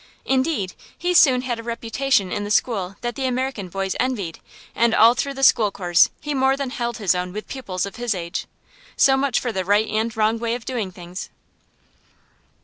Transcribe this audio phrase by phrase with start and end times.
[0.25, 4.39] Indeed, he soon had a reputation in the school that the American boys envied;
[4.73, 7.97] and all through the school course he more than held his own with pupils of
[7.97, 8.47] his age.
[8.97, 11.29] So much for the right and wrong way of doing things.